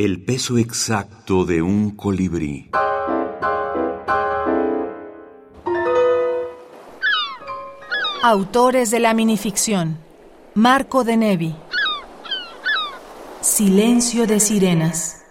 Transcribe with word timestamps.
El 0.00 0.22
peso 0.22 0.58
exacto 0.58 1.44
de 1.44 1.60
un 1.60 1.90
colibrí. 1.90 2.70
Autores 8.22 8.92
de 8.92 9.00
la 9.00 9.12
minificción. 9.12 9.98
Marco 10.54 11.02
de 11.02 11.16
Nevi. 11.16 11.56
Silencio 13.40 14.28
de 14.28 14.38
sirenas. 14.38 15.24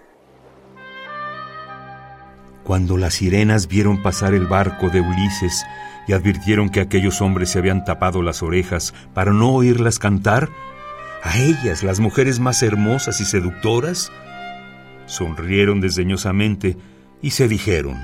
Cuando 2.65 2.97
las 2.97 3.13
sirenas 3.13 3.69
vieron 3.69 4.03
pasar 4.03 4.33
el 4.33 4.47
barco 4.47 4.89
de 4.89 4.99
Ulises 4.99 5.63
y 6.09 6.11
advirtieron 6.11 6.67
que 6.67 6.81
aquellos 6.81 7.21
hombres 7.21 7.51
se 7.51 7.59
habían 7.59 7.85
tapado 7.85 8.21
las 8.21 8.43
orejas 8.43 8.93
para 9.13 9.31
no 9.31 9.53
oírlas 9.53 9.97
cantar, 9.97 10.49
a 11.23 11.37
ellas, 11.37 11.83
las 11.83 12.01
mujeres 12.01 12.41
más 12.41 12.61
hermosas 12.63 13.21
y 13.21 13.25
seductoras, 13.25 14.11
sonrieron 15.07 15.81
desdeñosamente 15.81 16.77
y 17.21 17.31
se 17.31 17.47
dijeron, 17.47 17.97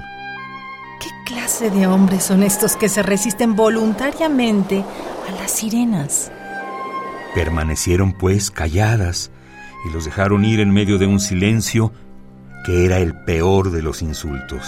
¿Qué 0.99 1.09
clase 1.25 1.69
de 1.69 1.85
hombres 1.85 2.23
son 2.23 2.41
estos 2.41 2.75
que 2.75 2.89
se 2.89 3.03
resisten 3.03 3.55
voluntariamente 3.55 4.83
a 5.27 5.31
las 5.39 5.51
sirenas? 5.51 6.31
Permanecieron 7.35 8.13
pues 8.13 8.49
calladas 8.49 9.29
y 9.85 9.93
los 9.93 10.05
dejaron 10.05 10.45
ir 10.45 10.59
en 10.59 10.71
medio 10.71 10.97
de 10.97 11.05
un 11.05 11.19
silencio 11.19 11.93
que 12.65 12.85
era 12.85 12.99
el 12.99 13.13
peor 13.13 13.71
de 13.71 13.81
los 13.81 14.01
insultos. 14.01 14.65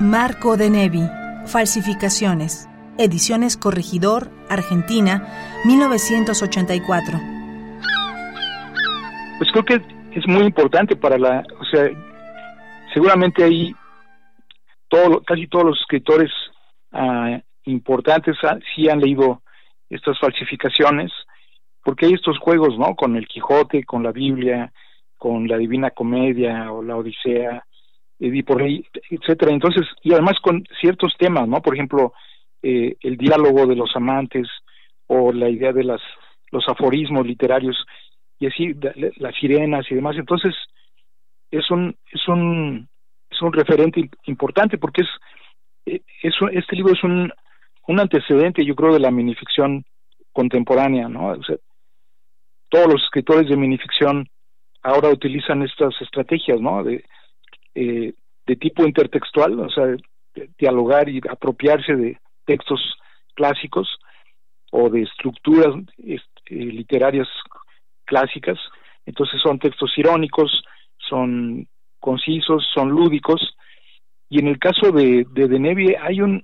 Marco 0.00 0.56
de 0.56 0.68
Nevi, 0.68 1.08
Falsificaciones, 1.46 2.68
Ediciones 2.98 3.56
Corregidor, 3.56 4.30
Argentina, 4.48 5.62
1984. 5.64 7.35
Pues 9.38 9.50
creo 9.52 9.64
que 9.64 9.80
es 10.18 10.26
muy 10.26 10.44
importante 10.44 10.96
para 10.96 11.18
la, 11.18 11.44
o 11.60 11.64
sea, 11.64 11.90
seguramente 12.94 13.44
ahí 13.44 13.74
todo, 14.88 15.22
casi 15.22 15.46
todos 15.46 15.66
los 15.66 15.80
escritores 15.80 16.30
ah, 16.92 17.38
importantes 17.64 18.36
sí 18.74 18.88
han 18.88 19.00
leído 19.00 19.42
estas 19.90 20.18
falsificaciones, 20.18 21.12
porque 21.84 22.06
hay 22.06 22.14
estos 22.14 22.38
juegos, 22.38 22.78
¿no? 22.78 22.96
Con 22.96 23.16
el 23.16 23.28
Quijote, 23.28 23.84
con 23.84 24.02
la 24.02 24.12
Biblia, 24.12 24.72
con 25.18 25.46
la 25.46 25.56
Divina 25.58 25.90
Comedia 25.90 26.72
o 26.72 26.82
la 26.82 26.96
Odisea, 26.96 27.64
y 28.18 28.42
por 28.42 28.62
ahí, 28.62 28.84
etcétera. 29.10 29.52
Entonces, 29.52 29.86
y 30.02 30.12
además 30.12 30.34
con 30.42 30.64
ciertos 30.80 31.14
temas, 31.18 31.46
¿no? 31.46 31.60
Por 31.60 31.74
ejemplo, 31.74 32.14
eh, 32.62 32.96
el 33.00 33.16
diálogo 33.16 33.66
de 33.66 33.76
los 33.76 33.94
amantes 33.94 34.48
o 35.06 35.32
la 35.32 35.48
idea 35.48 35.72
de 35.72 35.84
las 35.84 36.00
los 36.52 36.66
aforismos 36.68 37.26
literarios 37.26 37.76
y 38.38 38.46
así 38.46 38.74
las 39.16 39.34
sirenas 39.36 39.86
y 39.90 39.94
demás. 39.94 40.16
Entonces, 40.16 40.54
es 41.50 41.70
un 41.70 41.96
es 42.10 42.28
un 42.28 42.88
es 43.30 43.42
un 43.42 43.52
referente 43.52 44.08
importante 44.24 44.78
porque 44.78 45.02
es, 45.02 45.08
eh, 45.86 46.00
es 46.22 46.34
este 46.52 46.76
libro 46.76 46.92
es 46.92 47.04
un 47.04 47.32
un 47.88 48.00
antecedente, 48.00 48.64
yo 48.64 48.74
creo, 48.74 48.92
de 48.92 49.00
la 49.00 49.10
minificción 49.10 49.84
contemporánea, 50.32 51.08
¿no? 51.08 51.36
Todos 52.68 52.92
los 52.92 53.02
escritores 53.04 53.48
de 53.48 53.56
minificción 53.56 54.28
ahora 54.82 55.08
utilizan 55.08 55.62
estas 55.62 55.94
estrategias, 56.00 56.60
¿no? 56.60 56.82
De, 56.82 57.04
eh, 57.74 58.12
de 58.46 58.56
tipo 58.56 58.84
intertextual, 58.84 59.58
o 59.60 59.70
sea, 59.70 59.96
dialogar 60.58 61.08
y 61.08 61.20
apropiarse 61.28 61.94
de 61.94 62.18
textos 62.44 62.80
clásicos 63.34 63.88
o 64.72 64.90
de 64.90 65.02
estructuras 65.02 65.74
eh, 65.98 66.18
literarias 66.50 67.28
clásicas. 68.06 68.58
Entonces 69.04 69.40
son 69.42 69.58
textos 69.58 69.92
irónicos, 69.96 70.64
son 70.98 71.68
concisos, 72.00 72.66
son 72.74 72.90
lúdicos. 72.90 73.56
Y 74.28 74.40
en 74.40 74.48
el 74.48 74.58
caso 74.58 74.90
de, 74.90 75.26
de 75.30 75.48
Denevie 75.48 75.96
hay 76.00 76.20
un 76.20 76.42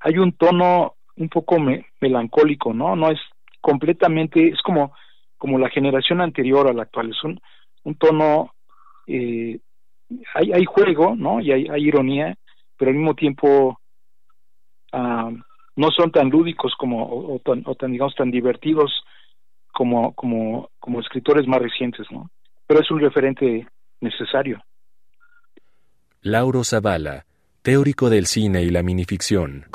hay 0.00 0.18
un 0.18 0.32
tono 0.32 0.94
un 1.16 1.28
poco 1.28 1.56
melancólico, 2.00 2.72
¿no? 2.72 2.94
No 2.94 3.10
es 3.10 3.18
completamente, 3.60 4.48
es 4.48 4.62
como, 4.62 4.92
como 5.36 5.58
la 5.58 5.68
generación 5.68 6.20
anterior 6.20 6.68
a 6.68 6.72
la 6.72 6.82
actual, 6.82 7.10
es 7.10 7.24
un, 7.24 7.40
un 7.84 7.94
tono, 7.96 8.54
eh, 9.06 9.58
hay, 10.34 10.52
hay 10.52 10.64
juego, 10.64 11.16
¿no? 11.16 11.40
Y 11.40 11.50
hay, 11.50 11.84
ironía, 11.84 12.36
pero 12.76 12.90
al 12.90 12.96
mismo 12.96 13.14
tiempo 13.14 13.80
ah, 14.92 15.30
no 15.76 15.90
son 15.90 16.12
tan 16.12 16.30
lúdicos 16.30 16.74
como, 16.78 17.34
o, 17.34 17.40
tan, 17.40 17.62
o 17.66 17.74
tan, 17.74 17.92
digamos, 17.92 18.14
tan 18.14 18.30
divertidos 18.30 19.04
como, 19.72 20.14
como, 20.14 20.70
como 20.88 21.00
escritores 21.00 21.46
más 21.46 21.60
recientes, 21.60 22.06
¿no? 22.10 22.30
Pero 22.66 22.80
es 22.80 22.90
un 22.90 22.98
referente 22.98 23.68
necesario. 24.00 24.64
Lauro 26.22 26.64
Zavala, 26.64 27.26
teórico 27.60 28.08
del 28.08 28.24
cine 28.24 28.62
y 28.62 28.70
la 28.70 28.82
minificción. 28.82 29.66